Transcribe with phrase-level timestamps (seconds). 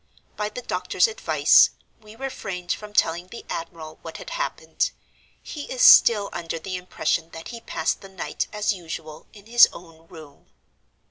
[0.35, 1.69] By the doctor's advice,
[2.01, 4.89] we refrained from telling the admiral what had happened.
[5.43, 9.69] He is still under the impression that he passed the night as usual in his
[9.71, 10.47] own room.